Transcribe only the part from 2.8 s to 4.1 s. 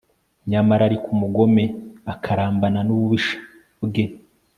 n'ububisha bwe